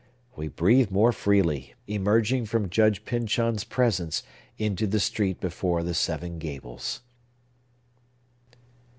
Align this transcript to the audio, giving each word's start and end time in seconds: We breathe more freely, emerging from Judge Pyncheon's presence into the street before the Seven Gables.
We 0.35 0.47
breathe 0.47 0.89
more 0.89 1.11
freely, 1.11 1.75
emerging 1.85 2.47
from 2.47 2.71
Judge 2.71 3.05
Pyncheon's 3.05 3.63
presence 3.63 4.23
into 4.57 4.87
the 4.87 4.99
street 4.99 5.39
before 5.39 5.83
the 5.83 5.93
Seven 5.93 6.39
Gables. 6.39 7.01